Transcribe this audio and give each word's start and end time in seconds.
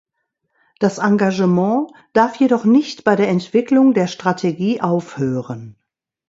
Das 0.79 0.97
Engagement 0.97 1.91
darf 2.13 2.37
jedoch 2.37 2.65
nicht 2.65 3.03
bei 3.03 3.15
der 3.15 3.29
Entwicklung 3.29 3.93
der 3.93 4.07
Strategie 4.07 4.81
aufhören. 4.81 5.75